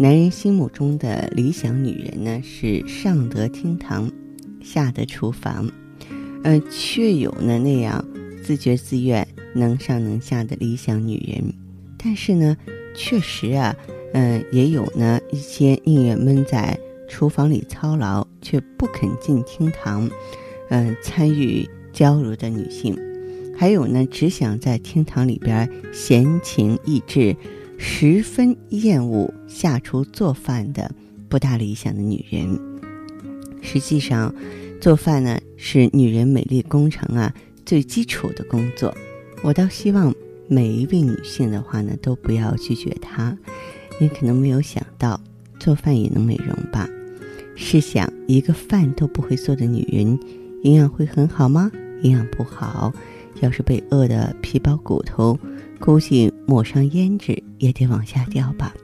[0.00, 4.08] 男人心目中的理想女人呢，是上得厅堂，
[4.62, 5.68] 下得厨房。
[6.44, 8.04] 呃，确有呢那样
[8.44, 11.52] 自觉自愿、能上能下的理想女人，
[11.98, 12.56] 但是呢，
[12.94, 13.74] 确实啊，
[14.12, 20.08] 嗯，也有呢一些宁愿闷在厨房里操劳，却不肯进厅堂，
[20.70, 22.96] 嗯，参与交流的女性，
[23.56, 27.34] 还有呢，只想在厅堂里边闲情逸致，
[27.78, 30.94] 十分厌恶下厨做饭的
[31.28, 32.58] 不大理想的女人。
[33.62, 34.34] 实际上。
[34.80, 37.34] 做饭呢是女人美丽工程啊
[37.66, 38.96] 最基础的工作，
[39.42, 40.14] 我倒希望
[40.46, 43.36] 每一位女性的话呢都不要拒绝它。
[44.00, 45.20] 你可能没有想到，
[45.58, 46.88] 做饭也能美容吧？
[47.56, 50.16] 试想，一个饭都不会做的女人，
[50.62, 51.72] 营养会很好吗？
[52.02, 52.92] 营养不好，
[53.40, 55.36] 要是被饿得皮包骨头，
[55.78, 58.74] 估计抹上胭脂也得往下掉吧。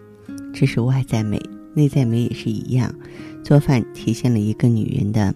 [0.53, 1.41] 这是外在美，
[1.75, 2.95] 内在美也是一样。
[3.43, 5.35] 做饭体现了一个女人的。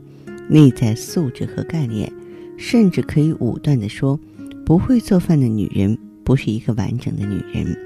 [0.50, 2.10] 内在素质和概念，
[2.56, 4.18] 甚至可以武断地说，
[4.64, 7.76] 不会做饭的女人不是一个完整的女人。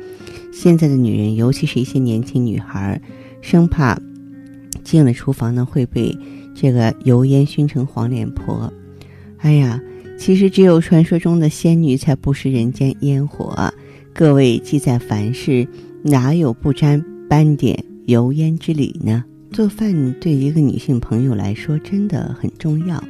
[0.53, 3.03] 现在的女人，尤其是一些年轻女孩，
[3.41, 4.01] 生怕
[4.85, 6.17] 进了厨房呢会被
[6.55, 8.73] 这个油烟熏成黄脸婆。
[9.39, 9.81] 哎呀，
[10.25, 13.75] 其实只有传说中的仙女才不食人间烟火。
[14.15, 15.67] 各位积在凡事，
[16.01, 19.25] 哪有不沾斑点油烟之理呢？
[19.51, 23.03] 做饭对一个女性朋友来说真的很重要，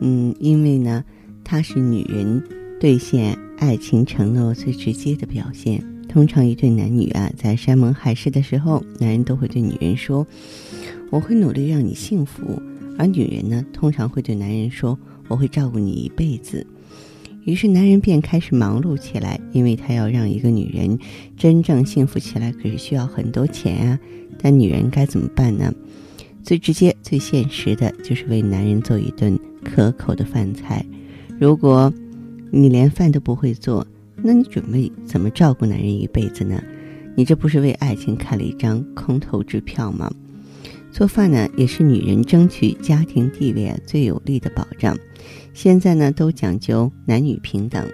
[0.00, 1.04] 嗯，因为呢，
[1.44, 2.42] 它是女人
[2.80, 5.84] 兑现爱情承诺最直接的表现。
[6.08, 10.26] 通常一对男女啊，在山盟海誓的时候，男人都会对女人说
[11.12, 12.58] ：“我会努力让你幸福。”
[12.96, 14.98] 而女人呢，通常会对男人说
[15.28, 16.66] ：“我会照顾你一辈子。”
[17.44, 20.98] 于是男人便开始忙碌起来，因为他要让一个女人
[21.36, 23.98] 真正幸福起来，可是需要很多钱啊。
[24.38, 25.72] 但女人该怎么办呢？
[26.42, 30.84] 最直接、最现实的就是为男人做一顿可口的饭菜。
[31.38, 31.92] 如果
[32.50, 33.86] 你连饭都不会做，
[34.16, 36.62] 那你准备怎么照顾男人一辈子呢？
[37.14, 40.10] 你这不是为爱情开了一张空头支票吗？
[40.90, 44.96] 做饭呢，也是女人争取家庭地位最有力的保障。
[45.54, 47.88] 现在呢，都讲究男女平等，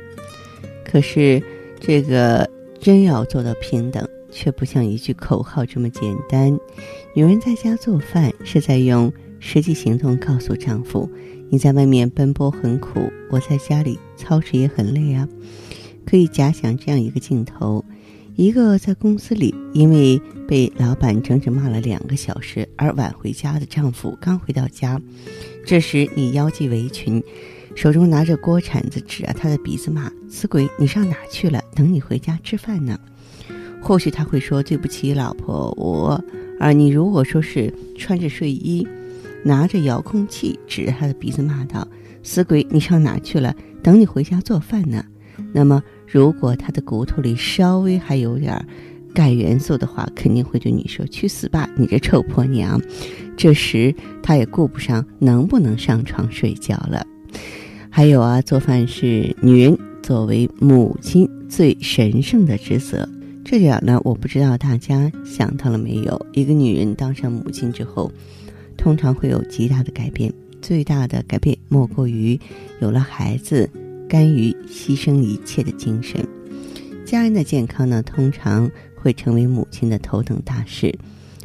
[0.84, 1.41] 可是
[1.78, 2.50] 这个
[2.81, 4.04] 真要做到平等。
[4.32, 6.56] 却不像一句口号这么简单。
[7.16, 11.10] 女人在家做饭，是在用实际行动告诉丈夫
[11.50, 15.28] ：“你在外面奔波很苦，我在家里操持也很累啊。”
[16.06, 17.84] 可以假想这样一个镜头：
[18.40, 20.18] 一个在公司里因为
[20.48, 24.98] 被老板整整骂了两个小时而晚回家的丈夫，刚回到家，
[25.66, 27.22] 这时你腰系围裙，
[27.74, 31.62] 手中拿着锅铲子，指着他的鼻子骂：“死鬼，你上哪去了？
[31.74, 32.98] 等你回家吃饭呢。”
[33.78, 36.18] 或许他会说：“对不起，老婆，我……
[36.58, 38.88] 而你如果说是穿着睡衣，
[39.44, 41.86] 拿着遥控器指着他的鼻子骂道
[42.24, 43.54] ：‘死鬼，你上哪去了？
[43.82, 45.04] 等你回家做饭呢。’
[45.52, 48.66] 那么，如果他的骨头里稍微还有点
[49.15, 52.81] 钙元素的话，肯定会对你说：‘去死吧，你这臭婆娘！’
[53.38, 57.06] 这时他也顾不上能不能上床睡觉了。
[57.88, 63.08] 还有啊，做饭是女人作为母亲最神圣的职责。”
[63.44, 66.26] 这点呢，我不知道大家想到了没有？
[66.32, 68.12] 一个女人当上母亲之后，
[68.76, 70.32] 通常会有极大的改变。
[70.61, 72.38] 最大的改变莫过于
[72.81, 73.69] 有了孩子，
[74.10, 76.26] 甘于牺牲一切的精神。
[77.06, 80.92] 家人的健康呢，通常会成为母亲的头等大事。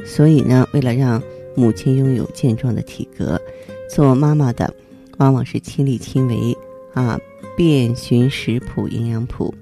[0.04, 1.22] 所以呢，为了让
[1.54, 3.40] 母亲拥有健壮的体格，
[3.88, 4.74] 做妈妈的
[5.18, 6.56] 往往是亲力亲为
[6.92, 7.16] 啊，
[7.56, 9.54] 遍寻食谱、营养谱。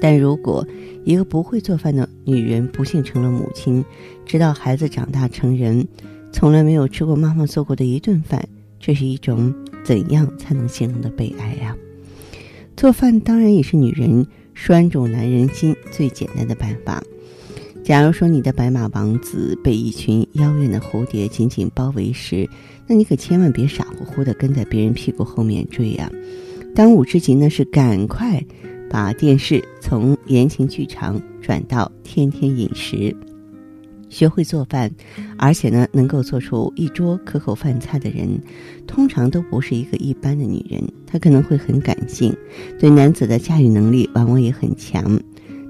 [0.00, 0.66] 但如果
[1.04, 3.84] 一个不会做饭的女人不幸成了母亲，
[4.24, 5.86] 直到孩子长大成人，
[6.32, 8.48] 从来没有吃过妈妈做过的一顿饭，
[8.80, 9.54] 这是一种
[9.84, 11.76] 怎样才能形容的悲哀呀？
[12.76, 17.02] 做饭当然也是女人拴住男人心最简单的办法。
[17.82, 22.48] 假如说你的白马王子被一群妖艳的蝴蝶紧紧包围时，
[22.86, 26.10] 那你可千万别傻乎乎的跟在别人屁股后面追呀！
[26.74, 28.42] 当务之急呢是赶快
[28.90, 33.14] 把电视从言情剧场转到天天饮食。
[34.14, 34.88] 学会做饭，
[35.36, 38.40] 而且呢，能够做出一桌可口饭菜的人，
[38.86, 40.80] 通常都不是一个一般的女人。
[41.04, 42.32] 她可能会很感性，
[42.78, 45.20] 对男子的驾驭能力往往也很强。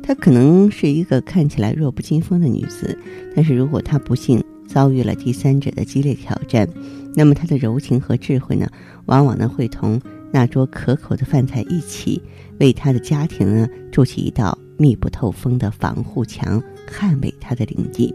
[0.02, 2.96] 她可能是一个看起来弱不禁风的女子，
[3.34, 6.68] 但是如果她不幸遭遇了第三者的激烈挑战，
[7.14, 8.68] 那么她的柔情和智慧呢，
[9.06, 9.98] 往往呢会同
[10.30, 12.20] 那桌可口的饭菜一起，
[12.60, 16.62] 为她的家庭呢筑起一道密不透风的防护墙。
[16.86, 18.14] 捍卫她的领地，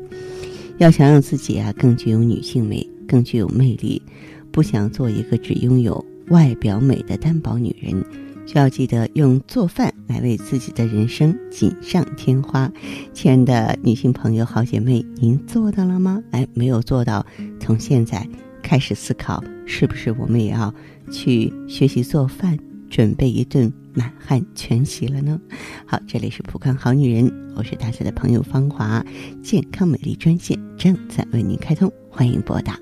[0.78, 4.02] 要想让自己啊更具有女性美，更具有魅力，
[4.52, 8.02] 不想做一个只拥有外表美的单薄女人，
[8.46, 12.72] 就要记得用做饭来为自己的人生锦上添花。
[13.12, 16.24] 亲爱的女性朋友、好姐妹，您做到了吗？
[16.32, 17.26] 哎，没有做到，
[17.60, 18.26] 从现在
[18.62, 20.74] 开始思考，是不是我们也要
[21.12, 22.58] 去学习做饭，
[22.90, 23.74] 准备一顿。
[24.00, 25.38] 满汉全席了呢。
[25.86, 29.06] 好，这里是浦康好女人，我是大家的朋友芳华，
[29.44, 32.80] 健康美丽专线正在为您开通，欢迎拨打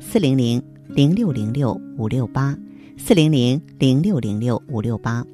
[0.00, 2.58] 四零零零六零六五六八
[2.98, 5.24] 四零零零六零六五六八。